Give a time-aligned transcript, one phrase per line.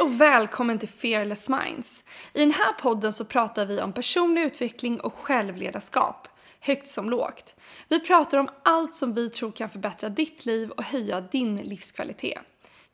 [0.00, 2.04] Hej och välkommen till Fearless Minds.
[2.32, 6.28] I den här podden så pratar vi om personlig utveckling och självledarskap,
[6.60, 7.54] högt som lågt.
[7.88, 12.38] Vi pratar om allt som vi tror kan förbättra ditt liv och höja din livskvalitet.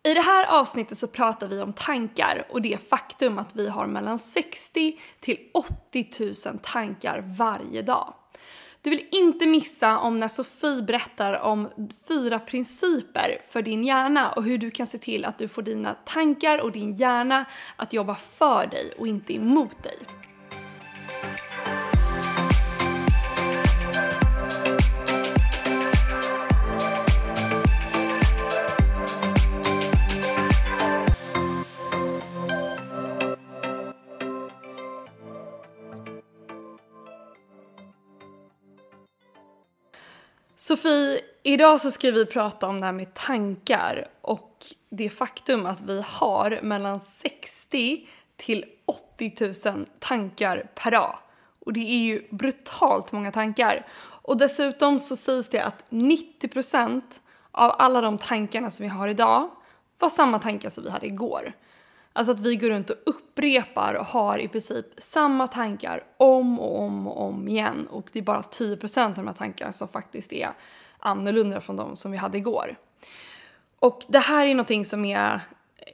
[0.03, 3.87] I det här avsnittet så pratar vi om tankar och det faktum att vi har
[3.87, 8.15] mellan 60 till 80 000 tankar varje dag.
[8.87, 11.69] Du vill inte missa om när Sofie berättar om
[12.09, 15.95] fyra principer för din hjärna och hur du kan se till att du får dina
[15.95, 17.45] tankar och din hjärna
[17.77, 19.97] att jobba för dig och inte emot dig.
[40.67, 45.81] Sofie, idag så ska vi prata om det här med tankar och det faktum att
[45.81, 51.19] vi har mellan 60 till 80 000 tankar per dag.
[51.59, 53.87] Och det är ju brutalt många tankar.
[53.99, 57.03] Och dessutom så sägs det att 90%
[57.51, 59.51] av alla de tankarna som vi har idag
[59.99, 61.53] var samma tankar som vi hade igår.
[62.17, 66.81] Alltså att vi går runt och upprepar och har i princip samma tankar om och
[66.81, 67.87] om och om igen.
[67.87, 70.51] Och det är bara 10% av de här tankarna som faktiskt är
[70.99, 72.77] annorlunda från de som vi hade igår.
[73.79, 75.41] Och det här är någonting som, är,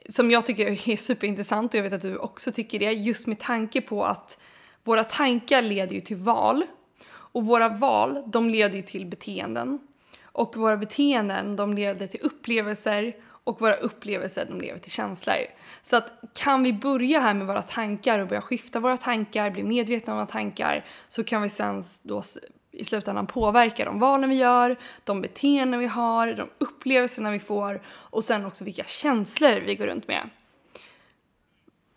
[0.09, 2.91] som jag tycker är superintressant och jag vet att du också tycker det.
[2.91, 4.39] Just med tanke på att
[4.83, 6.63] våra tankar leder ju till val.
[7.09, 9.79] Och våra val, de leder ju till beteenden.
[10.23, 13.13] Och våra beteenden, de leder till upplevelser
[13.43, 15.35] och våra upplevelser de lever till känslor.
[15.81, 19.63] Så att kan vi börja här med våra tankar och börja skifta våra tankar, bli
[19.63, 22.23] medvetna om våra tankar så kan vi sen då
[22.71, 27.81] i slutändan påverka de valen vi gör, de beteenden vi har, de upplevelserna vi får
[27.87, 30.29] och sen också vilka känslor vi går runt med.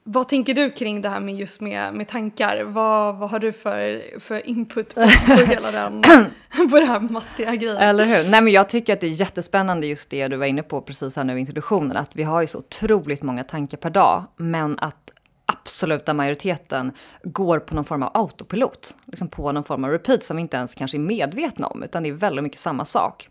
[0.08, 2.64] Vad tänker du kring det här med just med, med tankar?
[2.64, 6.02] Vad, vad har du för, för input på, på hela den,
[6.70, 7.76] på det här mastiga grejen?
[7.76, 8.30] Eller hur?
[8.30, 11.16] Nej men jag tycker att det är jättespännande just det du var inne på precis
[11.16, 14.78] här nu i introduktionen, att vi har ju så otroligt många tankar per dag, men
[14.78, 15.10] att
[15.46, 20.36] absoluta majoriteten går på någon form av autopilot, liksom på någon form av repeat som
[20.36, 23.28] vi inte ens kanske är medvetna om, utan det är väldigt mycket samma sak.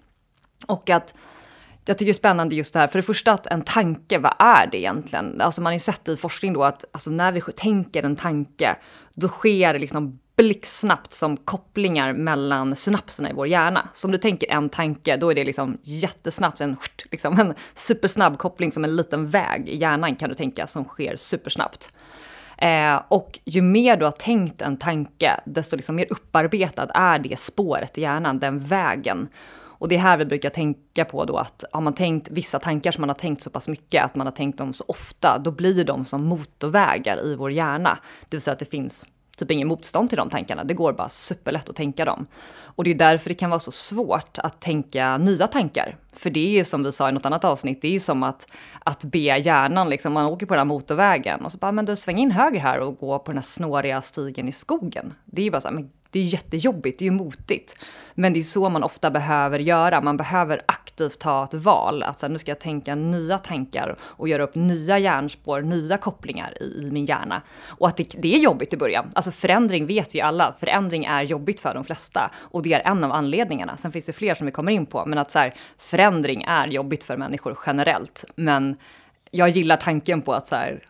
[0.67, 1.13] Och att
[1.85, 4.33] jag tycker det är spännande just det här, för det första att en tanke, vad
[4.39, 5.41] är det egentligen?
[5.41, 8.75] Alltså man har ju sett i forskning då att alltså när vi tänker en tanke,
[9.15, 13.89] då sker det liksom blixtsnabbt som kopplingar mellan synapserna i vår hjärna.
[13.93, 16.77] Så om du tänker en tanke, då är det liksom jättesnabbt, en,
[17.11, 21.15] liksom en supersnabb koppling som en liten väg i hjärnan kan du tänka som sker
[21.15, 21.91] supersnabbt.
[22.57, 27.39] Eh, och ju mer du har tänkt en tanke, desto liksom mer upparbetad är det
[27.39, 29.27] spåret i hjärnan, den vägen.
[29.85, 32.91] Och det är här vi brukar tänka på då att har man tänkt vissa tankar
[32.91, 35.51] som man har tänkt så pass mycket, att man har tänkt dem så ofta, då
[35.51, 37.97] blir de som motorvägar i vår hjärna.
[38.29, 39.05] Det vill säga att det finns
[39.37, 40.63] typ ingen motstånd till de tankarna.
[40.63, 42.27] Det går bara superlätt att tänka dem.
[42.61, 45.97] Och det är därför det kan vara så svårt att tänka nya tankar.
[46.13, 48.23] För det är ju som vi sa i något annat avsnitt, det är ju som
[48.23, 48.47] att,
[48.79, 51.95] att be hjärnan, liksom, man åker på den här motorvägen och så bara, men du
[51.95, 55.13] sväng in höger här och gå på den här snåriga stigen i skogen.
[55.25, 57.75] Det är ju bara så här, men det är jättejobbigt, det är ju motigt.
[58.13, 60.01] Men det är så man ofta behöver göra.
[60.01, 62.03] Man behöver aktivt ta ett val.
[62.03, 65.97] Att så här, nu ska jag tänka nya tankar och göra upp nya hjärnspår, nya
[65.97, 67.41] kopplingar i, i min hjärna.
[67.67, 69.11] Och att det, det, är jobbigt i början.
[69.13, 70.55] Alltså förändring vet vi alla.
[70.59, 72.31] Förändring är jobbigt för de flesta.
[72.35, 73.77] Och det är en av anledningarna.
[73.77, 75.03] Sen finns det fler som vi kommer in på.
[75.05, 78.25] Men att så här, förändring är jobbigt för människor generellt.
[78.35, 78.77] Men
[79.31, 80.83] jag gillar tanken på att så här,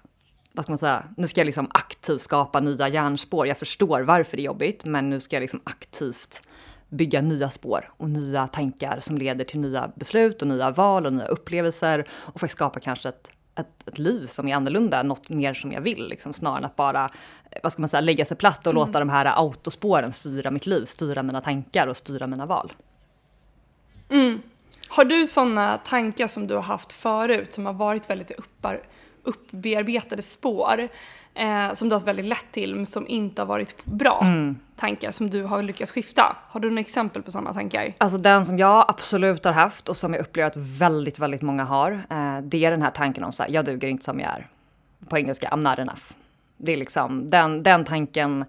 [0.55, 3.47] vad ska man säga, nu ska jag liksom aktivt skapa nya hjärnspår.
[3.47, 6.41] Jag förstår varför det är jobbigt, men nu ska jag liksom aktivt
[6.89, 11.13] bygga nya spår och nya tankar som leder till nya beslut och nya val och
[11.13, 15.53] nya upplevelser och faktiskt skapa kanske ett, ett, ett liv som är annorlunda, något mer
[15.53, 17.09] som jag vill, liksom, snarare än att bara
[17.63, 18.87] vad ska man säga, lägga sig platt och mm.
[18.87, 22.73] låta de här autospåren styra mitt liv, styra mina tankar och styra mina val.
[24.09, 24.41] Mm.
[24.87, 28.81] Har du sådana tankar som du har haft förut som har varit väldigt uppar
[29.25, 30.87] uppbearbetade spår
[31.33, 34.57] eh, som du har väldigt lätt till men som inte har varit bra mm.
[34.75, 36.37] tankar som du har lyckats skifta.
[36.49, 37.93] Har du några exempel på sådana tankar?
[37.97, 41.63] Alltså den som jag absolut har haft och som jag upplever att väldigt, väldigt många
[41.63, 41.91] har.
[41.91, 44.47] Eh, det är den här tanken om så här, jag duger inte som jag är.
[45.09, 46.03] På engelska, I'm not enough.
[46.57, 48.45] Det är liksom den, den tanken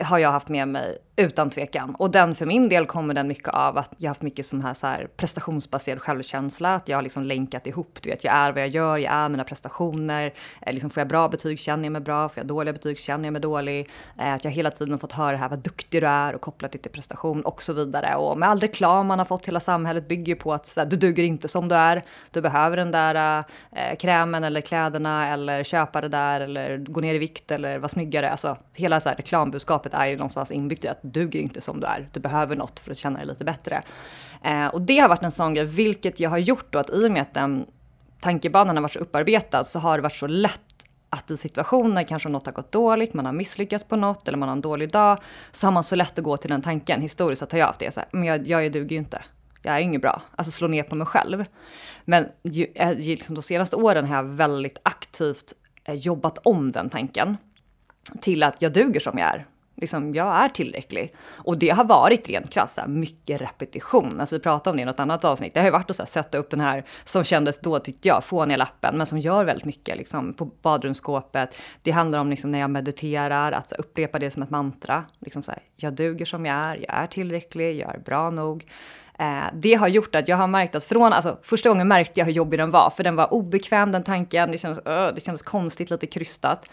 [0.00, 1.94] har jag haft med mig utan tvekan.
[1.94, 4.62] Och den för min del kommer den mycket av att jag har haft mycket sån
[4.62, 6.74] här, så här prestationsbaserad självkänsla.
[6.74, 9.28] Att jag har liksom länkat ihop, du vet, jag är vad jag gör, jag är
[9.28, 10.34] mina prestationer.
[10.60, 13.24] Eh, liksom får jag bra betyg känner jag mig bra, får jag dåliga betyg känner
[13.24, 13.88] jag mig dålig.
[14.18, 16.72] Eh, att jag hela tiden fått höra det här vad duktig du är och kopplat
[16.72, 18.16] det till prestation och så vidare.
[18.16, 20.96] Och med all reklam man har fått, hela samhället bygger på att så här, du
[20.96, 22.02] duger inte som du är.
[22.30, 27.14] Du behöver den där eh, krämen eller kläderna eller köpa det där eller gå ner
[27.14, 28.30] i vikt eller vara snyggare.
[28.30, 31.86] Alltså hela så här, reklambudskapet är ju någonstans inbyggt i att duger inte som du
[31.86, 32.08] är.
[32.12, 33.82] Du behöver något för att känna dig lite bättre.
[34.42, 37.06] Eh, och det har varit en sån grej, vilket jag har gjort då att i
[37.06, 37.66] och med att den
[38.20, 40.60] tankebanan har varit så upparbetad så har det varit så lätt
[41.10, 44.48] att i situationer kanske något har gått dåligt, man har misslyckats på något eller man
[44.48, 45.18] har en dålig dag,
[45.52, 47.00] så har man så lätt att gå till den tanken.
[47.00, 49.22] Historiskt sett har jag haft det, så här, men jag, jag duger ju inte.
[49.62, 50.22] Jag är inget bra.
[50.36, 51.44] Alltså slå ner på mig själv.
[52.04, 55.52] Men eh, ju, liksom de senaste åren har jag väldigt aktivt
[55.84, 57.36] eh, jobbat om den tanken
[58.20, 59.46] till att jag duger som jag är.
[59.76, 61.14] Liksom, jag är tillräcklig.
[61.36, 64.20] Och det har varit rent krasst mycket repetition.
[64.20, 65.54] Alltså vi pratade om det i något annat avsnitt.
[65.54, 68.08] Det har ju varit att så här, sätta upp den här, som kändes då tyckte
[68.08, 71.56] jag, fåniga lappen, men som gör väldigt mycket liksom, på badrumsskåpet.
[71.82, 75.04] Det handlar om liksom, när jag mediterar, att så, upprepa det som ett mantra.
[75.18, 78.66] Liksom, så här, jag duger som jag är, jag är tillräcklig, jag är bra nog.
[79.18, 82.24] Eh, det har gjort att jag har märkt att från, alltså första gången märkte jag
[82.24, 85.42] hur jobbig den var, för den var obekväm den tanken, det kändes, uh, det kändes
[85.42, 86.70] konstigt, lite krystat.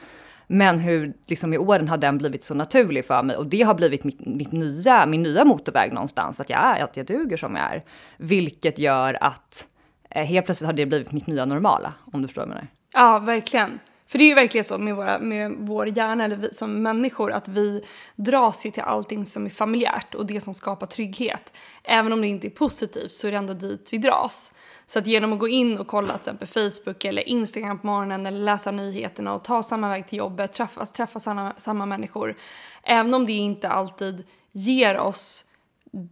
[0.52, 3.74] Men hur liksom i åren har den blivit så naturlig för mig och det har
[3.74, 7.56] blivit mitt, mitt nya, min nya motorväg någonstans, att jag är, att jag duger som
[7.56, 7.84] jag är.
[8.18, 9.68] Vilket gör att
[10.10, 12.68] eh, helt plötsligt har det blivit mitt nya normala, om du förstår vad jag menar.
[12.94, 13.80] Ja, verkligen.
[14.08, 17.32] För det är ju verkligen så med, våra, med vår hjärna, eller vi, som människor,
[17.32, 17.84] att vi
[18.16, 21.54] dras ju till allting som är familjärt och det som skapar trygghet.
[21.84, 24.52] Även om det inte är positivt så är det ändå dit vi dras.
[24.90, 28.26] Så att genom att gå in och kolla till exempel Facebook eller Instagram på morgonen
[28.26, 32.38] eller läsa nyheterna och ta samma väg till jobbet, träffa, träffa samma, samma människor.
[32.84, 35.46] Även om det inte alltid ger oss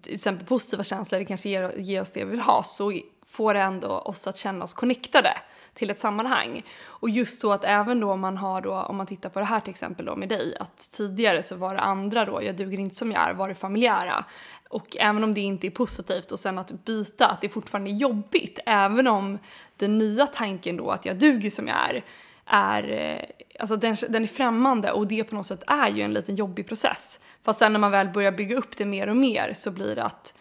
[0.01, 3.53] till exempel positiva känslor, det kanske ger, ger oss det vi vill ha, så får
[3.53, 5.33] det ändå oss att känna oss connectade
[5.77, 6.63] till ett sammanhang.
[6.85, 9.45] Och just så att även då om man har då, om man tittar på det
[9.45, 12.77] här till exempel då med dig, att tidigare så var det andra då, jag duger
[12.77, 14.25] inte som jag är, var det familjära.
[14.69, 17.93] Och även om det inte är positivt och sen att byta, att det fortfarande är
[17.93, 19.39] jobbigt, även om
[19.75, 22.03] den nya tanken då att jag duger som jag är,
[22.45, 23.23] är, eh,
[23.59, 26.67] alltså den, den är främmande och det på något sätt är ju en liten jobbig
[26.67, 27.19] process.
[27.43, 30.03] Fast sen när man väl börjar bygga upp det mer och mer så blir det
[30.03, 30.33] att,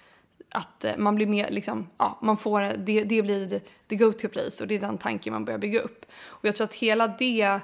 [0.50, 4.64] att eh, man blir mer liksom, ja, man får, det, det blir the go-to place
[4.64, 6.06] och det är den tanken man börjar bygga upp.
[6.24, 7.60] Och jag tror att hela det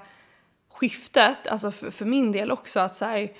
[0.70, 3.32] skiftet, alltså för, för min del också, att så här,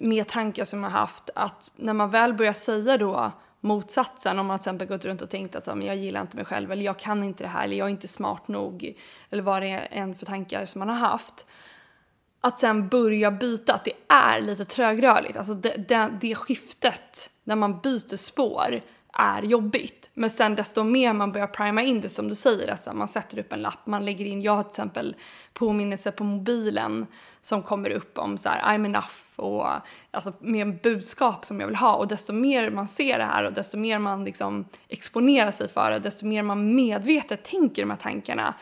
[0.00, 4.58] med tankar som jag haft att när man väl börjar säga då motsatsen, om man
[4.58, 6.98] till exempel gått runt och tänkt att men jag gillar inte mig själv eller jag
[6.98, 8.94] kan inte det här eller jag är inte smart nog
[9.30, 11.46] eller vad det är än för tankar som man har haft.
[12.40, 17.56] Att sen börja byta, att det är lite trögrörligt, alltså det, det, det skiftet när
[17.56, 18.80] man byter spår
[19.12, 20.10] är jobbigt.
[20.14, 23.38] Men sen desto mer man börjar prima in det som du säger, alltså man sätter
[23.38, 25.16] upp en lapp, man lägger in, jag har till exempel
[25.52, 27.06] påminnelse på mobilen
[27.40, 29.66] som kommer upp om så här, I'm enough och
[30.10, 31.94] alltså med budskap som jag vill ha.
[31.94, 35.90] Och desto mer man ser det här och desto mer man liksom exponerar sig för
[35.90, 38.54] det, desto mer man medvetet tänker de här tankarna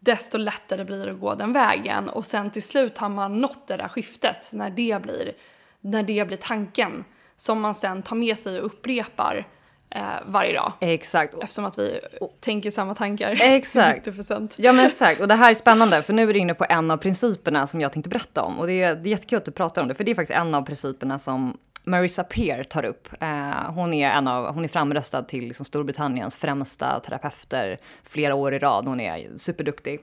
[0.00, 2.08] desto lättare blir det att gå den vägen.
[2.08, 5.32] Och sen till slut har man nått det där skiftet när det blir,
[5.80, 7.04] när det blir tanken
[7.38, 9.46] som man sen tar med sig och upprepar
[9.90, 10.72] eh, varje dag.
[10.80, 11.34] Exakt.
[11.42, 12.00] Eftersom att vi
[12.40, 13.38] tänker samma tankar.
[13.40, 14.06] Exakt.
[14.06, 14.54] 90%.
[14.56, 16.90] Ja men exakt, och det här är spännande för nu är du inne på en
[16.90, 19.50] av principerna som jag tänkte berätta om och det är, det är jättekul att du
[19.50, 23.08] pratar om det för det är faktiskt en av principerna som Marissa Peer tar upp.
[23.20, 28.54] Eh, hon, är en av, hon är framröstad till liksom Storbritanniens främsta terapeuter flera år
[28.54, 28.86] i rad.
[28.86, 30.00] Hon är superduktig.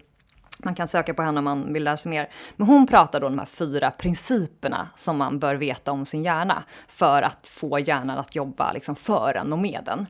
[0.58, 2.30] Man kan söka på henne om man vill lära sig mer.
[2.56, 6.24] Men hon pratar då om de här fyra principerna som man bör veta om sin
[6.24, 10.06] hjärna för att få hjärnan att jobba liksom för en och med den.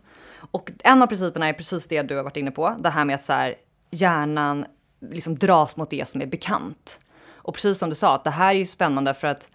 [0.51, 3.15] Och en av principerna är precis det du har varit inne på, det här med
[3.15, 3.55] att så här,
[3.91, 4.65] hjärnan
[5.12, 7.00] liksom dras mot det som är bekant.
[7.36, 9.50] Och precis som du sa, att det här är ju spännande för att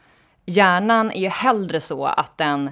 [0.46, 2.70] hjärnan är ju hellre så att den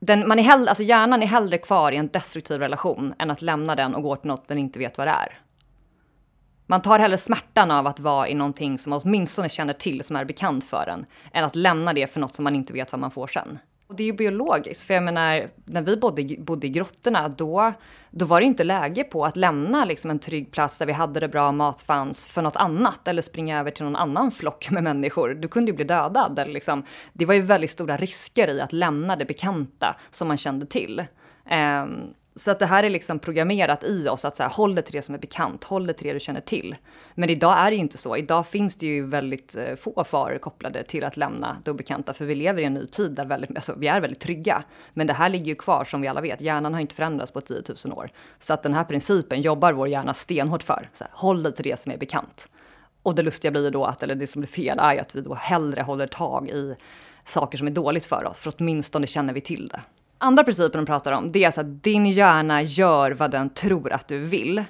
[0.00, 3.42] den, man är hellre, alltså hjärnan är hellre kvar i en destruktiv relation än att
[3.42, 5.38] lämna den och gå till något den inte vet vad det är.
[6.70, 10.16] Man tar hellre smärtan av att vara i någonting som man åtminstone känner till, som
[10.16, 13.00] är bekant för en, än att lämna det för något som man inte vet vad
[13.00, 13.58] man får sen.
[13.86, 17.72] Och det är ju biologiskt, för jag menar, när vi bodde, bodde i grottorna, då,
[18.10, 21.20] då var det inte läge på att lämna liksom en trygg plats där vi hade
[21.20, 24.82] det bra, mat fanns, för något annat, eller springa över till någon annan flock med
[24.82, 25.34] människor.
[25.34, 26.38] Du kunde ju bli dödad.
[26.38, 26.84] Eller liksom.
[27.12, 31.04] Det var ju väldigt stora risker i att lämna det bekanta som man kände till.
[31.50, 34.84] Um, så att det här är liksom programmerat i oss att så här, håll dig
[34.84, 36.76] till det som är bekant, håll dig till det du känner till.
[37.14, 38.16] Men idag är det ju inte så.
[38.16, 42.24] Idag finns det ju väldigt eh, få faror kopplade till att lämna det obekanta, för
[42.24, 44.62] vi lever i en ny tid där väldigt, alltså, vi är väldigt trygga.
[44.94, 46.40] Men det här ligger ju kvar som vi alla vet.
[46.40, 48.10] Hjärnan har inte förändrats på 10 000 år.
[48.38, 50.88] Så att den här principen jobbar vår hjärna stenhårt för.
[50.92, 52.48] Så här, håll dig till det som är bekant.
[53.02, 55.20] Och det lustiga blir då att, eller det som blir fel är ju att vi
[55.20, 56.76] då hellre håller tag i
[57.24, 59.80] saker som är dåligt för oss, för åtminstone känner vi till det.
[60.18, 63.92] Andra principen de pratar om, det är alltså att din hjärna gör vad den tror
[63.92, 64.64] att du vill.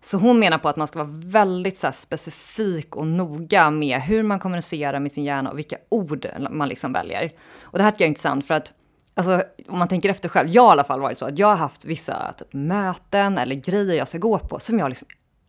[0.00, 4.22] Så hon menar på att man ska vara väldigt så specifik och noga med hur
[4.22, 7.30] man kommunicerar med sin hjärna och vilka ord man liksom väljer.
[7.62, 8.72] Och det här tycker jag är intressant för att
[9.14, 11.46] Alltså, om man tänker efter själv, jag har i alla fall varit så att jag
[11.46, 15.08] har haft vissa typ, möten eller grejer jag ska gå på som jag liksom,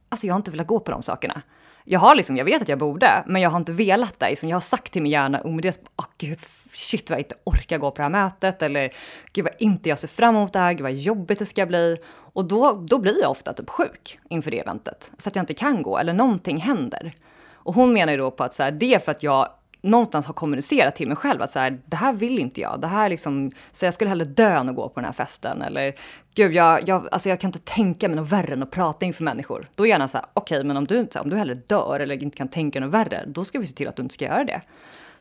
[0.09, 1.41] alltså jag har inte velat gå på de sakerna
[1.83, 4.29] jag har liksom, jag vet att jag borde, men jag har inte velat det.
[4.29, 6.39] Liksom, jag har sagt till min hjärna omedelbart, oh, gud,
[6.73, 8.93] shit vad jag inte orkar gå på det här mötet, eller
[9.33, 11.97] gud vad inte jag ser fram emot det här, gud vad jobbigt det ska bli.
[12.33, 15.53] Och då, då blir jag ofta typ sjuk inför det eventet, så att jag inte
[15.53, 17.11] kan gå, eller någonting händer.
[17.53, 19.49] Och hon menar ju då på att så här, det är för att jag
[19.81, 22.81] någonstans har kommunicerat till mig själv att så här, det här vill inte jag.
[22.81, 25.61] Det här liksom, så jag skulle hellre dö än att gå på den här festen.
[25.61, 25.93] Eller
[26.35, 29.23] gud, jag, jag, alltså jag kan inte tänka mig något värre än att prata inför
[29.23, 29.67] människor.
[29.75, 32.23] Då är gärna så här, okej, okay, men om du, om du hellre dör eller
[32.23, 34.43] inte kan tänka något värre, då ska vi se till att du inte ska göra
[34.43, 34.61] det.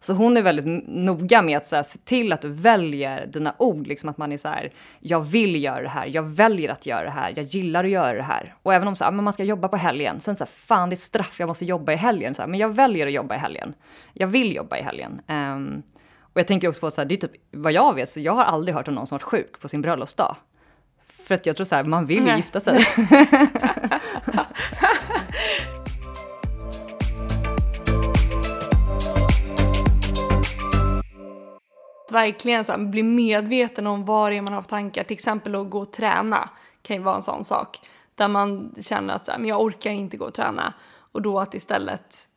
[0.02, 3.54] Så hon är väldigt noga med att så här, se till att du väljer dina
[3.58, 6.86] ord, liksom att man är så här, jag vill göra det här, jag väljer att
[6.86, 8.54] göra det här, jag gillar att göra det här.
[8.62, 10.90] Och även om så här, men man ska jobba på helgen, sen så här, fan
[10.90, 13.34] det är straff, jag måste jobba i helgen, så här, men jag väljer att jobba
[13.34, 13.74] i helgen.
[14.12, 15.20] Jag vill jobba i helgen.
[15.28, 15.82] Um,
[16.20, 18.20] och jag tänker också på att så här, det är typ vad jag vet, så
[18.20, 20.36] jag har aldrig hört om någon som varit sjuk på sin bröllopsdag.
[21.08, 22.78] För att jag tror så här, man vill ju gifta sig.
[32.12, 35.04] verkligen så här, bli medveten om vad det är man har för tankar.
[35.04, 36.50] Till exempel att gå och träna
[36.82, 37.80] kan ju vara en sån sak.
[38.14, 40.72] Där man känner att så här, men jag orkar inte gå och träna.
[41.12, 42.28] Och då att istället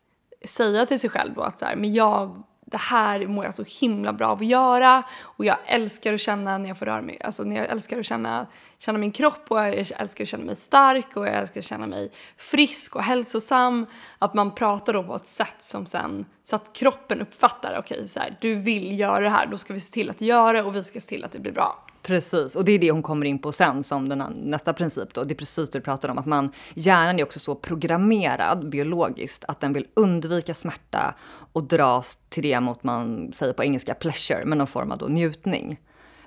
[0.44, 3.64] säga till sig själv då att så här, men jag det här mår jag så
[3.80, 7.18] himla bra av att göra och jag älskar att känna när jag får röra mig,
[7.24, 8.46] alltså när jag älskar att känna,
[8.84, 11.86] känna min kropp och jag älskar att känna mig stark och jag älskar att känna
[11.86, 13.86] mig frisk och hälsosam.
[14.18, 18.06] Att man pratar då på ett sätt som sen, så att kroppen uppfattar, okej okay,
[18.06, 20.62] så här, du vill göra det här, då ska vi se till att göra det
[20.62, 21.84] och vi ska se till att det blir bra.
[22.02, 25.24] Precis, och det är det hon kommer in på sen som den nästa princip då.
[25.24, 29.44] Det är precis det du pratar om, att man, hjärnan är också så programmerad biologiskt
[29.48, 31.14] att den vill undvika smärta
[31.52, 35.06] och dras till det mot, man säger på engelska pleasure, men någon form av då
[35.06, 35.78] njutning.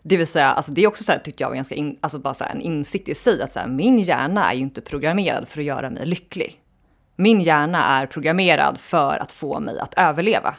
[0.09, 2.19] Det vill säga, alltså det är också så här, tyckte jag var ganska in, alltså
[2.19, 4.81] bara så här, en insikt i sig att så här, min hjärna är ju inte
[4.81, 6.61] programmerad för att göra mig lycklig.
[7.15, 10.55] Min hjärna är programmerad för att få mig att överleva.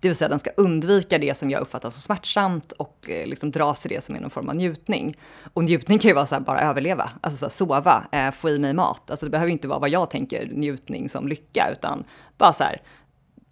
[0.00, 3.50] Det vill säga den ska undvika det som jag uppfattar som smärtsamt och eh, liksom
[3.50, 5.14] dras till det som är någon form av njutning.
[5.52, 8.48] Och njutning kan ju vara så här, bara överleva, alltså så här, sova, eh, få
[8.48, 9.10] i mig mat.
[9.10, 12.04] Alltså det behöver inte vara vad jag tänker njutning som lycka, utan
[12.38, 12.80] bara så här,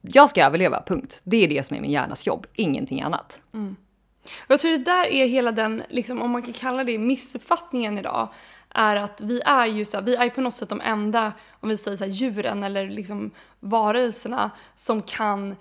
[0.02, 1.21] jag ska överleva, punkt.
[1.25, 3.40] Det är det som är min hjärnas jobb, ingenting annat.
[3.55, 3.76] Mm.
[4.47, 8.28] Jag tror det där är hela den, liksom, om man kan kalla det missuppfattningen idag,
[8.70, 11.68] är att vi är ju så här, vi är på något sätt de enda, om
[11.68, 13.30] vi säger så här, djuren eller liksom
[13.61, 15.56] varelserna som kan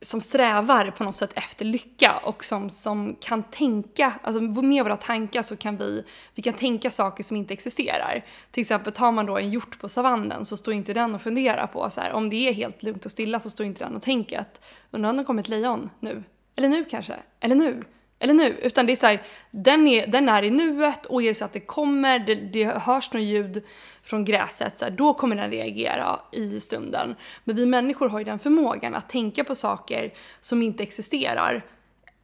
[0.00, 4.96] som strävar på något sätt efter lycka och som, som kan tänka, alltså med våra
[4.96, 8.24] tankar så kan vi, vi kan tänka saker som inte existerar.
[8.50, 11.66] Till exempel tar man då en hjort på savannen så står inte den och funderar
[11.66, 14.02] på så här, om det är helt lugnt och stilla så står inte den och
[14.02, 14.60] tänker att
[14.90, 16.22] undrar om det kommer ett lejon nu?
[16.56, 17.14] Eller nu kanske?
[17.40, 17.82] Eller nu?
[18.18, 18.58] Eller nu?
[18.62, 21.44] Utan det är så här, den är, den är i nuet och är det så
[21.44, 23.64] att det kommer, det, det hörs något ljud
[24.02, 27.14] från gräset, så här, då kommer den reagera i stunden.
[27.44, 31.64] Men vi människor har ju den förmågan att tänka på saker som inte existerar.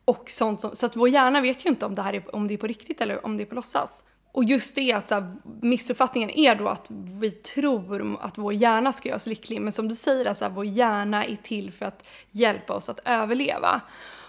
[0.04, 2.48] Och sånt som, så att vår hjärna vet ju inte om det här är, om
[2.48, 4.04] det är på riktigt eller om det är på låtsas.
[4.32, 6.86] Och just det att så här, missuppfattningen är då att
[7.20, 9.60] vi tror att vår hjärna ska göra oss lycklig.
[9.60, 13.80] Men som du säger, alltså, vår hjärna är till för att hjälpa oss att överleva.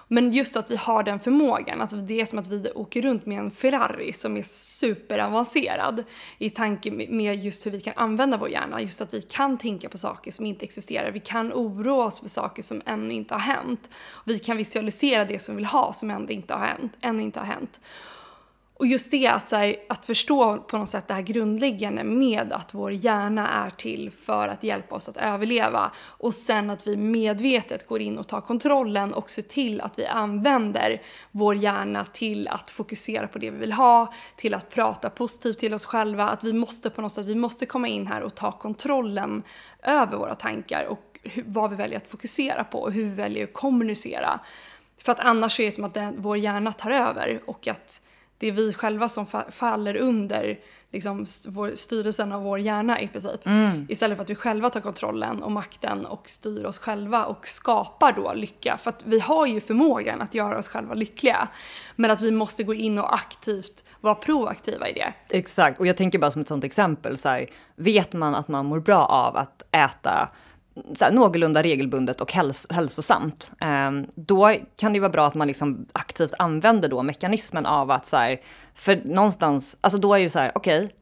[0.07, 3.25] Men just att vi har den förmågan, alltså det är som att vi åker runt
[3.25, 6.03] med en Ferrari som är superavancerad
[6.37, 8.81] i tanke med just hur vi kan använda vår hjärna.
[8.81, 12.29] Just att vi kan tänka på saker som inte existerar, vi kan oroa oss för
[12.29, 13.89] saker som ännu inte har hänt.
[14.25, 16.93] Vi kan visualisera det som vi vill ha som ännu inte har hänt.
[17.01, 17.79] Ännu inte har hänt.
[18.83, 22.53] Och just det att, så här, att förstå på något sätt det här grundläggande med
[22.53, 26.97] att vår hjärna är till för att hjälpa oss att överleva och sen att vi
[26.97, 32.47] medvetet går in och tar kontrollen och ser till att vi använder vår hjärna till
[32.47, 36.43] att fokusera på det vi vill ha, till att prata positivt till oss själva, att
[36.43, 39.43] vi måste på något sätt, vi måste komma in här och ta kontrollen
[39.83, 43.43] över våra tankar och hur, vad vi väljer att fokusera på och hur vi väljer
[43.43, 44.39] att kommunicera.
[44.97, 48.01] För att annars är det som att den, vår hjärna tar över och att
[48.43, 50.59] det är vi själva som fa faller under
[50.91, 53.45] liksom, vår, styrelsen av vår hjärna i princip.
[53.45, 53.85] Mm.
[53.89, 58.11] Istället för att vi själva tar kontrollen och makten och styr oss själva och skapar
[58.11, 58.77] då lycka.
[58.77, 61.47] För att vi har ju förmågan att göra oss själva lyckliga.
[61.95, 65.13] Men att vi måste gå in och aktivt vara proaktiva i det.
[65.29, 68.65] Exakt, och jag tänker bara som ett sånt exempel så här, vet man att man
[68.65, 70.29] mår bra av att äta
[70.95, 75.47] så här, någorlunda regelbundet och häls hälsosamt, eh, då kan det vara bra att man
[75.47, 78.41] liksom aktivt använder då mekanismen av att så här,
[78.75, 80.95] för någonstans, alltså då är det så här, okej, okay,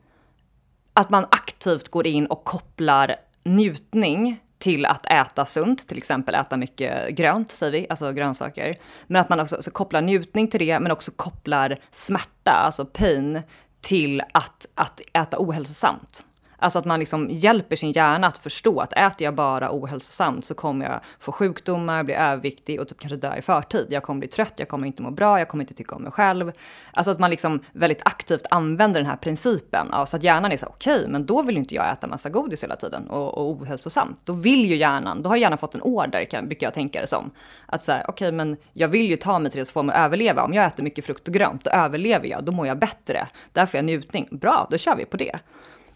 [0.93, 6.57] att man aktivt går in och kopplar njutning till att äta sunt, till exempel äta
[6.57, 8.75] mycket grönt, säger vi, alltså grönsaker.
[9.07, 13.41] Men att man också alltså, kopplar njutning till det, men också kopplar smärta, alltså pain,
[13.81, 16.25] till att, att äta ohälsosamt.
[16.61, 20.53] Alltså att man liksom hjälper sin hjärna att förstå att äter jag bara ohälsosamt så
[20.53, 23.87] kommer jag få sjukdomar, bli överviktig och typ kanske dö i förtid.
[23.89, 26.11] Jag kommer bli trött, jag kommer inte må bra, jag kommer inte tycka om mig
[26.11, 26.51] själv.
[26.93, 29.87] Alltså att man liksom väldigt aktivt använder den här principen.
[29.91, 32.63] Alltså att hjärnan är så okej, okay, men då vill inte jag äta massa godis
[32.63, 34.21] hela tiden och, och ohälsosamt.
[34.25, 37.07] Då vill ju hjärnan, då har hjärnan fått en order, kan, brukar jag tänka det
[37.07, 37.31] som.
[37.65, 39.95] Att säga, okej, okay, men jag vill ju ta mig till det så får mig
[39.95, 40.43] att överleva.
[40.43, 43.27] Om jag äter mycket frukt och grönt, då överlever jag, då mår jag bättre.
[43.53, 44.27] Därför är jag njutning.
[44.31, 45.39] Bra, då kör vi på det.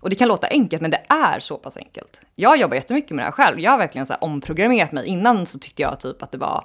[0.06, 2.22] Och det kan låta enkelt, men det är så pass enkelt.
[2.36, 3.60] Jag jobbar jättemycket med det här själv.
[3.60, 5.06] Jag har verkligen så här omprogrammerat mig.
[5.08, 6.64] Innan så tyckte jag typ att det var...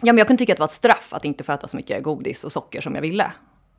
[0.00, 1.76] Ja, men jag kunde tycka att det var ett straff att inte få äta så
[1.76, 3.32] mycket godis och socker som jag ville.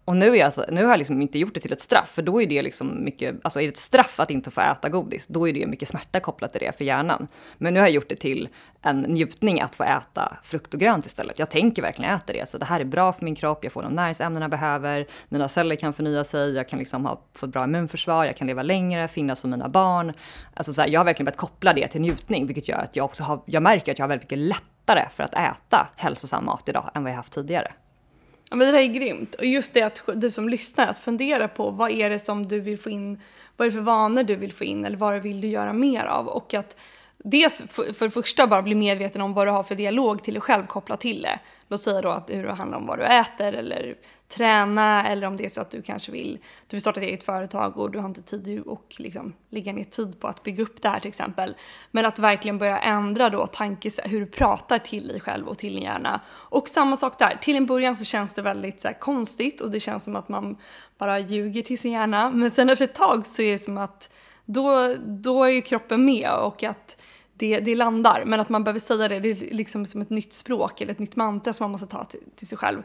[0.06, 2.10] Och nu, är jag, alltså, nu har jag liksom inte gjort det till ett straff,
[2.10, 4.90] för då är det liksom mycket, alltså är det ett straff att inte få äta
[4.90, 7.28] godis, då är det mycket smärta kopplat till det för hjärnan.
[7.58, 8.50] Men nu har jag gjort det till
[8.82, 11.40] en njutning att få äta frukt och grönt istället.
[11.40, 13.84] Jag tänker verkligen äta det, så det här är bra för min kropp, jag får
[13.84, 17.52] de näringsämnen jag behöver, mina celler kan förnya sig, jag kan liksom ha, få ett
[17.52, 20.14] bra immunförsvar, jag kan leva längre, finnas för mina barn.
[20.54, 23.06] Alltså så här, jag har verkligen börjat koppla det till njutning, vilket gör att jag
[23.06, 26.70] också har, jag märker att jag har väldigt mycket lättare för att äta hälsosam mat
[26.70, 27.72] idag än vad jag haft tidigare.
[28.54, 29.36] Ja men det där är grymt.
[29.36, 32.60] Och just det att du som lyssnar, att fundera på vad är det som du
[32.60, 33.22] vill få in,
[33.58, 36.06] vad är det för vanor du vill få in eller vad vill du göra mer
[36.06, 36.28] av?
[36.28, 36.78] Och att
[37.18, 40.34] dels för, för det första bara bli medveten om vad du har för dialog till
[40.34, 41.40] dig själv kopplat till det.
[41.68, 43.96] Låt säga då att hur det handlar om vad du äter eller
[44.28, 46.34] träna eller om det är så att du kanske vill,
[46.68, 49.84] du vill starta ett eget företag och du har inte tid att liksom lägga ner
[49.84, 51.56] tid på att bygga upp det här till exempel.
[51.92, 55.74] Men att verkligen börja ändra då tankes, hur du pratar till dig själv och till
[55.74, 56.22] din hjärna.
[56.30, 59.72] Och samma sak där, till en början så känns det väldigt så här, konstigt och
[59.72, 60.58] det känns som att man
[60.98, 62.32] bara ljuger till sin hjärna.
[62.32, 64.10] Men sen efter ett tag så är det som att
[64.46, 66.98] då, då är ju kroppen med och att
[67.34, 68.24] det, det landar.
[68.26, 71.00] Men att man behöver säga det, det är liksom som ett nytt språk eller ett
[71.00, 72.78] nytt mantra som man måste ta till, till sig själv.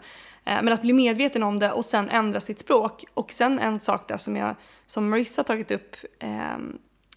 [0.44, 3.04] Eh, men att bli medveten om det och sen ändra sitt språk.
[3.14, 4.54] Och sen en sak där som, jag,
[4.86, 6.58] som Marissa tagit upp eh,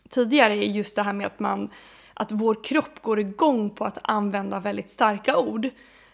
[0.09, 1.69] tidigare är just det här med att man
[2.13, 5.69] att vår kropp går igång på att använda väldigt starka ord.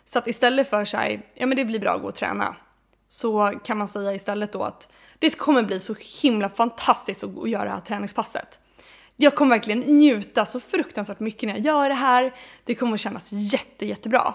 [0.06, 2.56] Så att istället för så här, ja men det blir bra att gå och träna,
[3.08, 7.64] så kan man säga istället då att det kommer bli så himla fantastiskt att göra
[7.64, 8.60] det här träningspasset.
[9.20, 12.34] Jag kommer verkligen njuta så fruktansvärt mycket när jag gör det här.
[12.64, 14.34] Det kommer att kännas jätte, jättebra.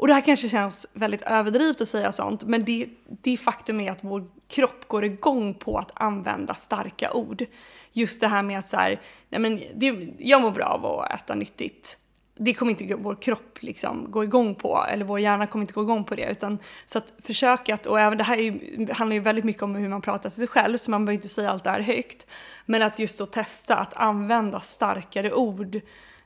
[0.00, 3.90] Och det här kanske känns väldigt överdrivet att säga sånt, men det, det faktum är
[3.90, 7.44] att vår kropp går igång på att använda starka ord.
[7.92, 11.10] Just det här med att så här, nej men det, jag mår bra av att
[11.14, 11.98] äta nyttigt.
[12.36, 15.82] Det kommer inte vår kropp liksom gå igång på, eller vår hjärna kommer inte gå
[15.82, 16.30] igång på det.
[16.30, 19.74] Utan, så att försöka att, och även det här ju, handlar ju väldigt mycket om
[19.74, 22.26] hur man pratar till sig själv, så man behöver inte säga allt det här högt.
[22.70, 25.80] Men att just då testa att använda starkare ord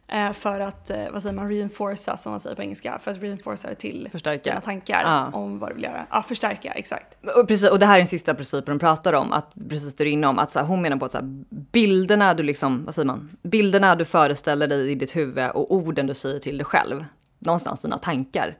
[0.09, 3.23] Eh, för att, eh, vad säger man, reinforca som man säger på engelska, för att
[3.23, 4.51] reinforca till förstärka.
[4.51, 5.31] dina tankar ja.
[5.33, 6.07] om vad du vill göra.
[6.11, 7.19] Ja, förstärka, exakt.
[7.37, 10.05] Och, precis, och det här är den sista principen hon pratar om, att precis det
[10.05, 12.43] du är inne om, att så här, hon menar på att så här, bilderna du
[12.43, 16.39] liksom, vad säger man, bilderna du föreställer dig i ditt huvud och orden du säger
[16.39, 17.05] till dig själv,
[17.39, 18.59] någonstans dina tankar,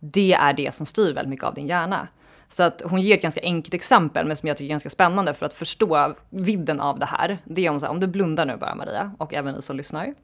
[0.00, 2.08] det är det som styr väldigt mycket av din hjärna.
[2.52, 5.34] Så att hon ger ett ganska enkelt exempel, men som jag tycker är ganska spännande
[5.34, 7.38] för att förstå vidden av det här.
[7.44, 9.76] Det är om, så här, om du blundar nu bara Maria, och även ni som
[9.76, 10.14] lyssnar.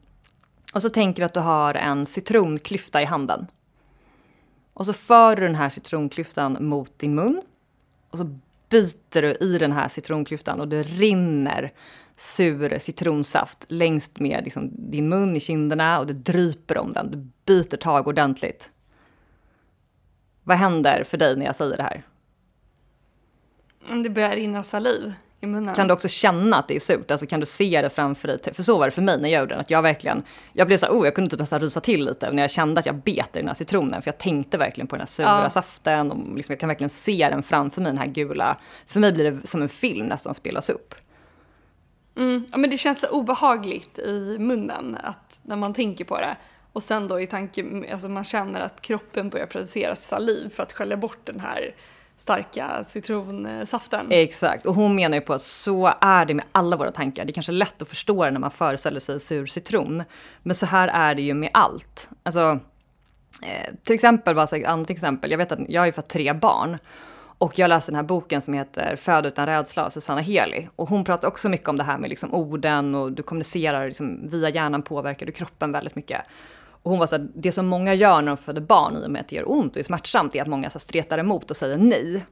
[0.73, 3.47] Och så tänker du att du har en citronklyfta i handen.
[4.73, 7.41] Och så för du den här citronklyftan mot din mun.
[8.09, 8.37] Och så
[8.69, 11.73] biter du i den här citronklyftan och det rinner
[12.15, 17.11] sur citronsaft längst med liksom din mun i kinderna och det dryper om den.
[17.11, 18.69] Du biter tag ordentligt.
[20.43, 22.03] Vad händer för dig när jag säger det här?
[24.03, 25.75] Det börjar rinna saliv i munnen.
[25.75, 27.11] Kan du också känna att det är surt?
[27.11, 28.39] Alltså kan du se det framför dig?
[28.53, 29.59] För så var det för mig när jag gjorde den.
[29.59, 30.23] Att jag verkligen,
[30.53, 32.79] jag blev så här, oh, jag kunde typ nästan rysa till lite när jag kände
[32.79, 34.01] att jag bet i den här citronen.
[34.01, 35.49] För jag tänkte verkligen på den här sura ja.
[35.49, 38.57] saften och liksom, jag kan verkligen se den framför mig, den här gula.
[38.87, 40.95] För mig blir det som en film nästan spelas upp.
[42.15, 46.37] Mm, ja men det känns så obehagligt i munnen att när man tänker på det.
[46.73, 50.73] Och sen då i tanke, alltså man känner att kroppen börjar producera saliv för att
[50.73, 51.75] skölja bort den här
[52.17, 54.07] starka citronsaften.
[54.09, 57.25] Exakt, och hon menar ju på att så är det med alla våra tankar.
[57.25, 60.03] Det är kanske lätt att förstå det när man föreställer sig sur citron.
[60.43, 62.09] Men så här är det ju med allt.
[62.23, 62.59] Alltså,
[63.43, 65.31] eh, till exempel, bara ett annat exempel.
[65.31, 66.77] Jag vet att jag har ju fått tre barn.
[67.39, 70.69] Och jag läste den här boken som heter Föd utan rädsla av Susanna Heli.
[70.75, 74.29] Och hon pratar också mycket om det här med liksom orden och du kommunicerar liksom
[74.29, 76.21] via hjärnan påverkar du kroppen väldigt mycket.
[76.83, 79.11] Och hon var så här, det som många gör när de föder barn i och
[79.11, 81.57] med att det gör ont och är smärtsamt är att många så stretar emot och
[81.57, 82.25] säger nej.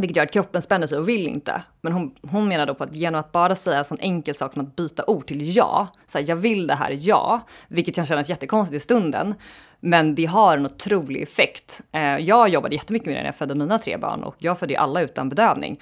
[0.00, 1.62] Vilket gör att kroppen spänner sig och vill inte.
[1.80, 4.52] Men hon, hon menar då på att genom att bara säga en sån enkel sak
[4.52, 8.06] som att byta ord till ja, så här, jag vill det här, ja, vilket kan
[8.06, 9.34] kännas jättekonstigt i stunden,
[9.80, 11.80] men det har en otrolig effekt.
[11.92, 14.72] Eh, jag jobbade jättemycket med det när jag födde mina tre barn och jag födde
[14.72, 15.80] ju alla utan bedövning.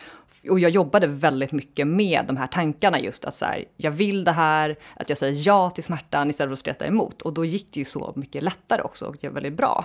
[0.50, 4.24] Och jag jobbade väldigt mycket med de här tankarna just att så här, jag vill
[4.24, 7.22] det här, att jag säger ja till smärtan istället för att streta emot.
[7.22, 9.84] Och då gick det ju så mycket lättare också och det är väldigt bra.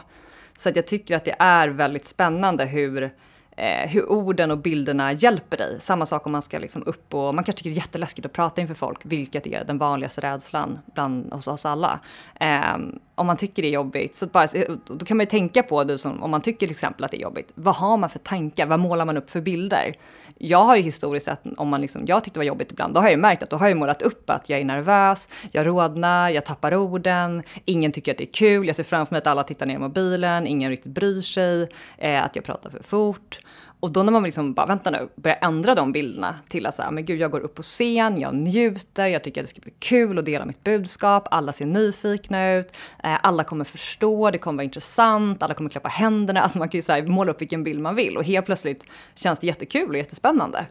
[0.58, 3.14] Så att jag tycker att det är väldigt spännande hur
[3.58, 5.82] eh, hur orden och bilderna hjälper dig.
[5.82, 8.34] Samma sak om man ska liksom upp och man kanske tycker det är jätteläskigt att
[8.34, 12.00] prata inför folk, vilket är den vanligaste rädslan bland hos oss alla.
[12.40, 12.78] Eh,
[13.16, 14.48] om man tycker det är jobbigt, så bara,
[14.86, 17.18] då kan man ju tänka på, du som, om man tycker till exempel att det
[17.18, 18.66] är jobbigt, vad har man för tankar?
[18.66, 19.94] Vad målar man upp för bilder?
[20.38, 23.00] Jag har ju historiskt sett, om man liksom, jag tyckte det var jobbigt ibland, då
[23.00, 25.68] har jag ju märkt att då har jag målat upp att jag är nervös, jag
[25.68, 29.28] rodnar, jag tappar orden, ingen tycker att det är kul, jag ser framför mig att
[29.28, 33.40] alla tittar ner i mobilen, ingen riktigt bryr sig, eh, att jag pratar för fort.
[33.84, 36.92] Och då när man liksom bara, vänta nu, börjar ändra de bilderna till att säga,
[36.92, 39.74] men gud, jag går upp på scen, jag njuter, jag tycker att det ska bli
[39.80, 44.58] kul att dela mitt budskap, alla ser nyfikna ut, eh, alla kommer förstå, det kommer
[44.58, 47.64] vara intressant, alla kommer klappa händerna, alltså man kan ju så här, måla upp vilken
[47.64, 48.84] bild man vill och helt plötsligt
[49.16, 50.66] känns det jättekul och jättespännande.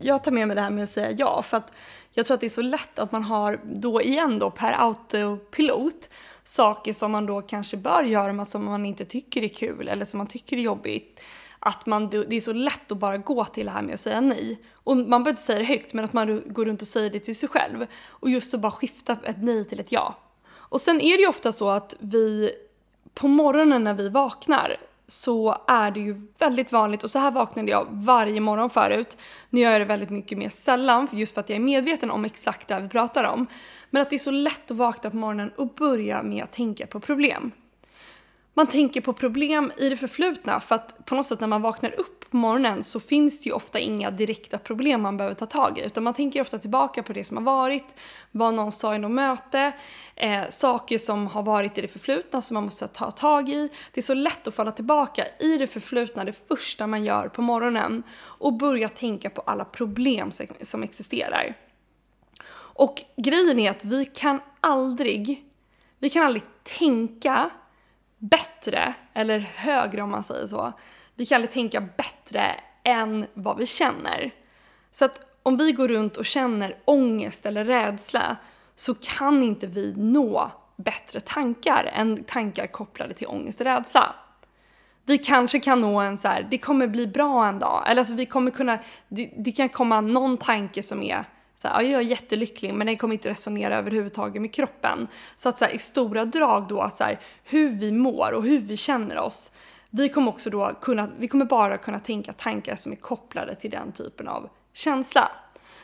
[0.00, 1.72] Jag tar med mig det här med att säga ja, för att
[2.18, 6.10] jag tror att det är så lätt att man har då igen då per autopilot
[6.44, 10.04] saker som man då kanske bör göra men som man inte tycker är kul eller
[10.04, 11.20] som man tycker är jobbigt.
[11.58, 14.20] Att man, det är så lätt att bara gå till det här med att säga
[14.20, 14.62] nej.
[14.74, 17.20] Och man behöver inte säga det högt men att man går runt och säger det
[17.20, 17.86] till sig själv.
[18.08, 20.18] Och just att bara skifta ett nej till ett ja.
[20.50, 22.50] Och sen är det ju ofta så att vi
[23.14, 24.76] på morgonen när vi vaknar
[25.08, 29.16] så är det ju väldigt vanligt, och så här vaknade jag varje morgon förut.
[29.50, 32.24] Nu gör jag det väldigt mycket mer sällan, just för att jag är medveten om
[32.24, 33.46] exakt det vi pratar om.
[33.90, 36.86] Men att det är så lätt att vakna på morgonen och börja med att tänka
[36.86, 37.52] på problem
[38.58, 42.00] man tänker på problem i det förflutna för att på något sätt när man vaknar
[42.00, 45.78] upp på morgonen så finns det ju ofta inga direkta problem man behöver ta tag
[45.78, 47.96] i utan man tänker ofta tillbaka på det som har varit,
[48.30, 49.72] vad någon sa i något möte,
[50.16, 53.70] eh, saker som har varit i det förflutna som man måste ta tag i.
[53.92, 57.42] Det är så lätt att falla tillbaka i det förflutna, det första man gör på
[57.42, 60.30] morgonen och börja tänka på alla problem
[60.62, 61.54] som existerar.
[62.78, 65.44] Och grejen är att vi kan aldrig,
[65.98, 66.42] vi kan aldrig
[66.78, 67.50] tänka
[68.18, 70.72] bättre, eller högre om man säger så.
[71.18, 72.54] Vi kan aldrig tänka bättre
[72.84, 74.30] än vad vi känner.
[74.92, 78.36] Så att om vi går runt och känner ångest eller rädsla
[78.74, 84.14] så kan inte vi nå bättre tankar än tankar kopplade till ångest och rädsla.
[85.04, 87.84] Vi kanske kan nå en så här, det kommer bli bra en dag.
[87.86, 88.78] Eller alltså vi kommer kunna,
[89.08, 91.24] det, det kan komma någon tanke som är
[91.56, 95.08] så här, ja, jag är jättelycklig men den kommer inte resonera överhuvudtaget med kroppen.
[95.36, 98.42] Så att så här, i stora drag då att så här, hur vi mår och
[98.42, 99.50] hur vi känner oss.
[99.90, 103.70] Vi kommer också då kunna, vi kommer bara kunna tänka tankar som är kopplade till
[103.70, 105.30] den typen av känsla.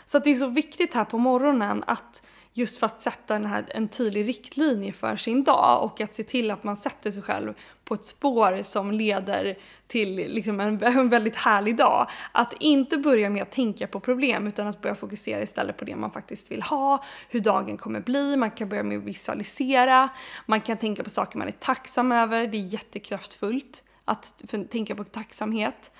[0.06, 2.22] Så att det är så viktigt här på morgonen att
[2.56, 6.22] just för att sätta den här, en tydlig riktlinje för sin dag och att se
[6.22, 11.08] till att man sätter sig själv på ett spår som leder till liksom en, en
[11.08, 12.10] väldigt härlig dag.
[12.32, 15.96] Att inte börja med att tänka på problem utan att börja fokusera istället på det
[15.96, 20.08] man faktiskt vill ha, hur dagen kommer bli, man kan börja med att visualisera,
[20.46, 25.04] man kan tänka på saker man är tacksam över, det är jättekraftfullt att tänka på
[25.04, 25.92] tacksamhet.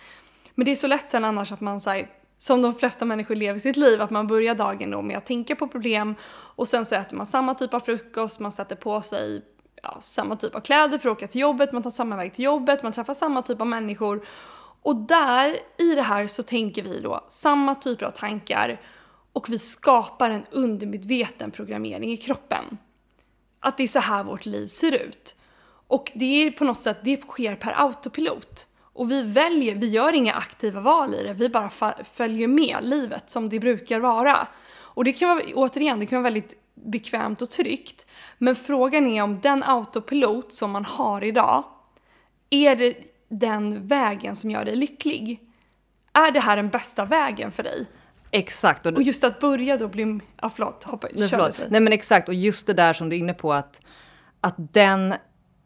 [0.55, 3.59] Men det är så lätt sen annars att man säger som de flesta människor lever
[3.59, 6.95] sitt liv, att man börjar dagen då med att tänka på problem och sen så
[6.95, 9.43] äter man samma typ av frukost, man sätter på sig
[9.83, 12.45] ja, samma typ av kläder för att åka till jobbet, man tar samma väg till
[12.45, 14.27] jobbet, man träffar samma typ av människor.
[14.83, 18.81] Och där, i det här, så tänker vi då samma typer av tankar
[19.33, 22.79] och vi skapar en undermedveten programmering i kroppen.
[23.61, 25.35] Att det är så här vårt liv ser ut.
[25.87, 28.67] Och det är på något sätt, det sker per autopilot.
[28.83, 31.71] Och vi väljer, vi gör inga aktiva val i det, vi bara
[32.13, 34.49] följer med livet som det brukar vara.
[34.77, 38.07] Och det kan vara, återigen, det kan vara väldigt bekvämt och tryggt.
[38.39, 41.65] Men frågan är om den autopilot som man har idag,
[42.51, 42.97] är det
[43.29, 45.41] den vägen som gör dig lycklig?
[46.13, 47.87] Är det här den bästa vägen för dig?
[48.31, 48.87] Exakt.
[48.87, 50.21] Och, och just att börja då bli...
[50.41, 50.85] Ja, förlåt.
[50.85, 51.61] Hoppa, Nej, förlåt.
[51.69, 52.29] Nej, men exakt.
[52.29, 53.81] Och just det där som du är inne på att,
[54.41, 55.15] att den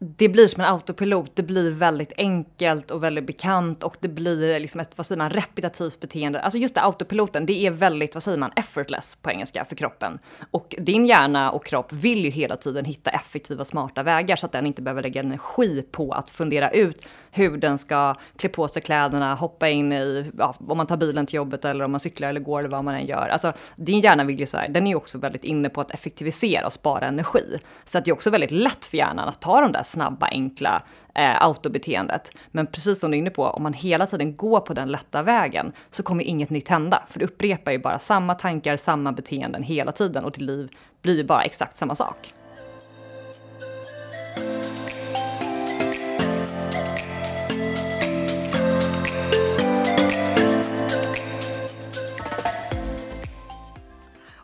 [0.01, 1.35] det blir som en autopilot.
[1.35, 5.29] Det blir väldigt enkelt och väldigt bekant och det blir liksom ett, vad säger man,
[5.29, 6.41] repetitivt beteende.
[6.41, 10.19] Alltså just det, autopiloten, det är väldigt, vad säger man, effortless på engelska för kroppen.
[10.51, 14.51] Och din hjärna och kropp vill ju hela tiden hitta effektiva, smarta vägar så att
[14.51, 18.81] den inte behöver lägga energi på att fundera ut hur den ska klä på sig
[18.81, 22.29] kläderna, hoppa in i, ja, om man tar bilen till jobbet eller om man cyklar
[22.29, 23.29] eller går eller vad man än gör.
[23.29, 25.91] Alltså din hjärna vill ju så här, den är ju också väldigt inne på att
[25.91, 27.59] effektivisera och spara energi.
[27.83, 30.81] Så att det är också väldigt lätt för hjärnan att ta de där snabba, enkla
[31.15, 32.31] eh, autobeteendet.
[32.51, 35.23] Men precis som du är inne på, om man hela tiden går på den lätta
[35.23, 37.03] vägen så kommer inget nytt hända.
[37.07, 40.69] För du upprepar ju bara samma tankar, samma beteenden hela tiden och ditt liv
[41.01, 42.33] blir ju bara exakt samma sak.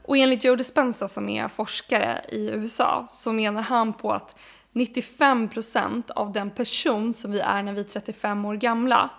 [0.07, 4.35] Och enligt Joe Dispenza som är forskare i USA så menar han på att
[4.73, 9.09] 95% av den person som vi är när vi är 35 år gamla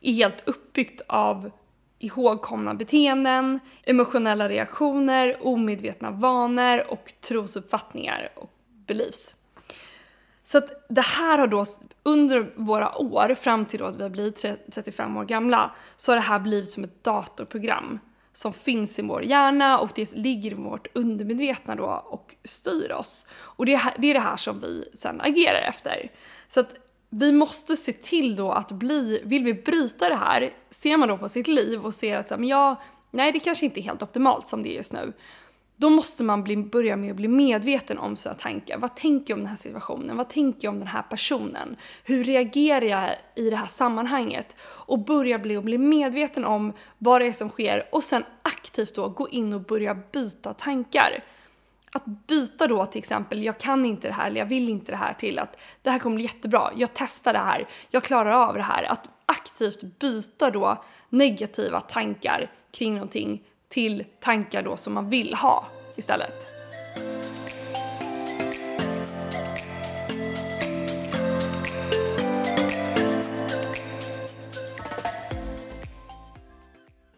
[0.00, 1.50] är helt uppbyggt av
[1.98, 8.50] ihågkomna beteenden, emotionella reaktioner, omedvetna vanor och trosuppfattningar och
[8.86, 9.36] beliefs.
[10.44, 11.64] Så att det här har då
[12.02, 16.16] under våra år, fram till då att vi har blivit 35 år gamla, så har
[16.16, 17.98] det här blivit som ett datorprogram
[18.36, 23.26] som finns i vår hjärna och det ligger i vårt undermedvetna då och styr oss.
[23.34, 26.10] Och det är, det är det här som vi sen agerar efter.
[26.48, 26.74] Så att
[27.10, 31.18] vi måste se till då att bli, vill vi bryta det här, ser man då
[31.18, 34.48] på sitt liv och ser att men ja, nej det kanske inte är helt optimalt
[34.48, 35.12] som det är just nu.
[35.78, 38.78] Då måste man bli, börja med att bli medveten om sina tankar.
[38.78, 40.16] Vad tänker jag om den här situationen?
[40.16, 41.76] Vad tänker jag om den här personen?
[42.04, 44.56] Hur reagerar jag i det här sammanhanget?
[44.62, 48.94] Och börja bli, och bli medveten om vad det är som sker och sen aktivt
[48.94, 51.24] då gå in och börja byta tankar.
[51.92, 54.96] Att byta då till exempel, jag kan inte det här eller jag vill inte det
[54.96, 58.54] här till att det här kommer bli jättebra, jag testar det här, jag klarar av
[58.54, 58.82] det här.
[58.82, 65.66] Att aktivt byta då negativa tankar kring någonting till tankar då som man vill ha
[65.96, 66.56] istället.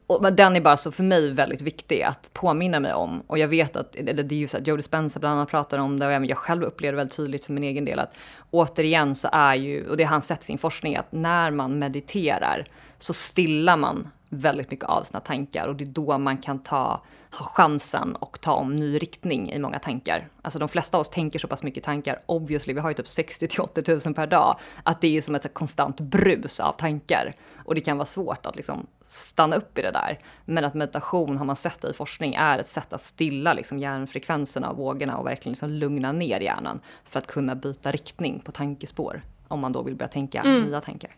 [0.09, 3.23] Och den är bara så för mig väldigt viktig att påminna mig om.
[3.27, 5.79] Och jag vet att, eller det är ju så att Joe Dispenza bland annat pratar
[5.79, 8.15] om det och jag själv upplever väldigt tydligt för min egen del att
[8.51, 11.79] återigen så är ju, och det har han sett i sin forskning, att när man
[11.79, 12.65] mediterar
[12.99, 17.03] så stillar man väldigt mycket av sina tankar och det är då man kan ta,
[17.39, 20.29] ha chansen och ta om ny riktning i många tankar.
[20.43, 23.09] Alltså de flesta av oss tänker så pass mycket tankar, obviously, vi har ju typ
[23.09, 27.35] 60 till 80 000 per dag, att det är som ett konstant brus av tankar.
[27.65, 30.19] Och det kan vara svårt att liksom stanna upp i det där.
[30.45, 34.71] Men att meditation, har man sett i forskning, är ett sätt att stilla liksom hjärnfrekvenserna
[34.71, 39.21] och vågorna och verkligen liksom lugna ner hjärnan för att kunna byta riktning på tankespår.
[39.49, 40.63] Om man då vill börja tänka mm.
[40.63, 41.11] nya tankar.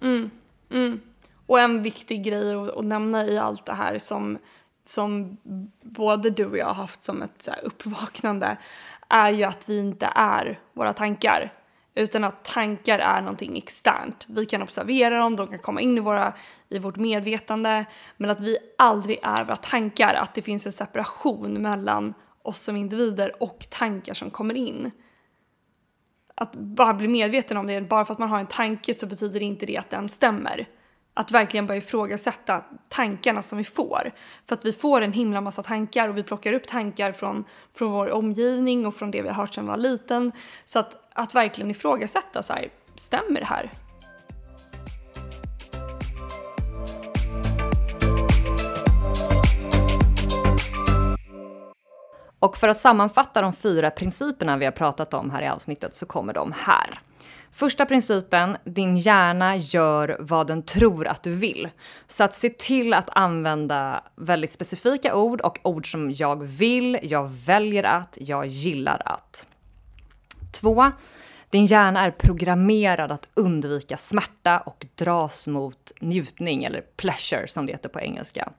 [0.00, 0.30] Mm.
[0.70, 1.00] Mm.
[1.46, 4.38] Och en viktig grej att, att nämna i allt det här som,
[4.84, 5.36] som
[5.82, 8.56] både du och jag har haft som ett så uppvaknande
[9.08, 11.52] är ju att vi inte är våra tankar.
[11.94, 14.26] Utan att tankar är någonting externt.
[14.28, 16.32] Vi kan observera dem, de kan komma in i, våra,
[16.68, 17.84] i vårt medvetande.
[18.16, 20.14] Men att vi aldrig är våra tankar.
[20.14, 24.90] Att det finns en separation mellan oss som individer och tankar som kommer in.
[26.34, 29.42] Att bara bli medveten om det, bara för att man har en tanke så betyder
[29.42, 30.66] inte det att den stämmer
[31.18, 34.12] att verkligen börja ifrågasätta tankarna som vi får.
[34.46, 37.92] För att vi får en himla massa tankar och vi plockar upp tankar från, från
[37.92, 40.32] vår omgivning och från det vi har hört sedan vi var liten.
[40.64, 43.70] Så att, att verkligen ifrågasätta så här, stämmer det här?
[52.38, 56.06] Och för att sammanfatta de fyra principerna vi har pratat om här i avsnittet så
[56.06, 57.00] kommer de här.
[57.56, 61.68] Första principen, din hjärna gör vad den tror att du vill.
[62.06, 67.30] Så att se till att använda väldigt specifika ord och ord som jag vill, jag
[67.46, 69.46] väljer att, jag gillar att.
[70.52, 70.92] Två,
[71.50, 77.72] din hjärna är programmerad att undvika smärta och dras mot njutning, eller pleasure som det
[77.72, 78.52] heter på engelska.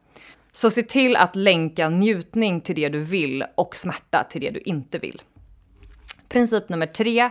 [0.52, 4.60] Så se till att länka njutning till det du vill och smärta till det du
[4.60, 5.22] inte vill.
[6.30, 7.30] Princip nummer tre.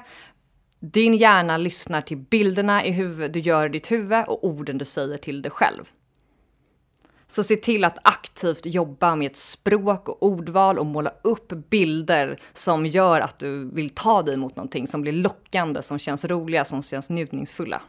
[0.80, 4.84] Din hjärna lyssnar till bilderna i huvud, du gör i ditt huvud och orden du
[4.84, 5.84] säger till dig själv.
[7.26, 12.40] Så se till att aktivt jobba med ett språk och ordval och måla upp bilder
[12.52, 16.64] som gör att du vill ta dig mot någonting som blir lockande, som känns roliga,
[16.64, 17.82] som känns njutningsfulla.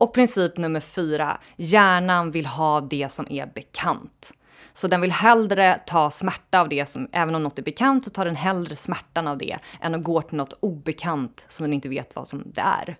[0.00, 4.32] Och princip nummer fyra, hjärnan vill ha det som är bekant.
[4.72, 8.10] Så den vill hellre ta smärta av det som, även om något är bekant, så
[8.10, 11.88] tar den hellre smärtan av det än att gå till något obekant som den inte
[11.88, 12.96] vet vad som det är.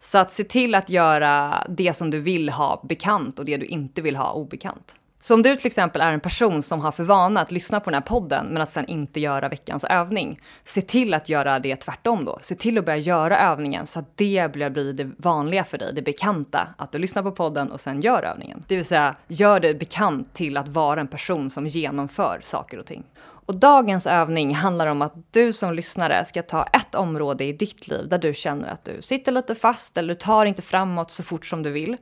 [0.00, 3.66] Så att se till att göra det som du vill ha bekant och det du
[3.66, 4.94] inte vill ha obekant.
[5.28, 7.90] Så om du till exempel är en person som har för vana att lyssna på
[7.90, 11.76] den här podden men att sen inte göra veckans övning, se till att göra det
[11.76, 12.38] tvärtom då.
[12.42, 16.02] Se till att börja göra övningen så att det blir det vanliga för dig, det
[16.02, 16.68] bekanta.
[16.76, 18.64] Att du lyssnar på podden och sen gör övningen.
[18.68, 22.86] Det vill säga, gör det bekant till att vara en person som genomför saker och
[22.86, 23.04] ting.
[23.20, 27.88] Och dagens övning handlar om att du som lyssnare ska ta ett område i ditt
[27.88, 31.22] liv där du känner att du sitter lite fast eller du tar inte framåt så
[31.22, 31.96] fort som du vill.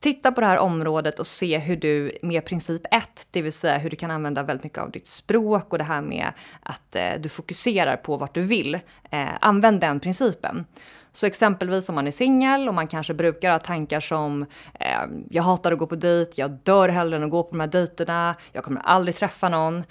[0.00, 3.78] Titta på det här området och se hur du med princip 1, det vill säga
[3.78, 6.32] hur du kan använda väldigt mycket av ditt språk och det här med
[6.62, 8.74] att eh, du fokuserar på vart du vill.
[9.10, 10.64] Eh, använd den principen.
[11.12, 14.42] Så exempelvis om man är singel och man kanske brukar ha tankar som
[14.80, 17.60] eh, jag hatar att gå på dejt, jag dör hellre än att gå på de
[17.60, 19.84] här dejterna, jag kommer aldrig träffa någon.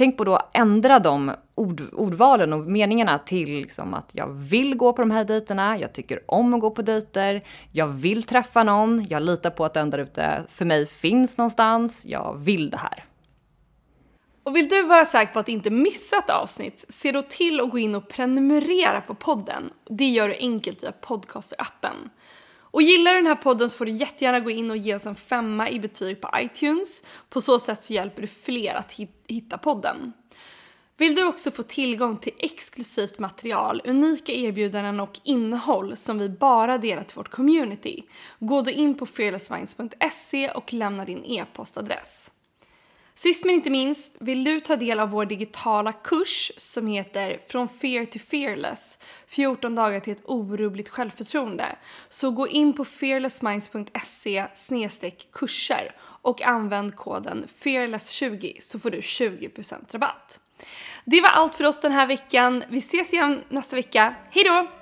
[0.00, 4.76] Tänk på då att ändra de ord, ordvalen och meningarna till liksom att jag vill
[4.76, 8.62] gå på de här dejterna, jag tycker om att gå på dejter, jag vill träffa
[8.62, 12.76] någon, jag litar på att den där ute för mig finns någonstans, jag vill det
[12.76, 13.04] här.
[14.42, 17.70] Och vill du vara säker på att inte missa ett avsnitt, se då till att
[17.70, 19.70] gå in och prenumerera på podden.
[19.88, 21.96] Det gör du enkelt via podcasterappen.
[22.70, 25.06] Och gillar du den här podden så får du jättegärna gå in och ge oss
[25.06, 27.02] en femma i betyg på iTunes.
[27.28, 30.12] På så sätt så hjälper du fler att hitta podden.
[30.96, 36.78] Vill du också få tillgång till exklusivt material, unika erbjudanden och innehåll som vi bara
[36.78, 38.02] delar till vårt community,
[38.38, 42.30] gå då in på fearlessminds.se och lämna din e-postadress.
[43.20, 47.68] Sist men inte minst, vill du ta del av vår digitala kurs som heter Från
[47.68, 51.76] fear to fearless 14 dagar till ett orubbligt självförtroende
[52.08, 54.46] så gå in på fearlessminds.se
[55.32, 60.40] kurser och använd koden fearless20 så får du 20% rabatt.
[61.04, 62.64] Det var allt för oss den här veckan.
[62.68, 64.14] Vi ses igen nästa vecka.
[64.30, 64.79] Hejdå!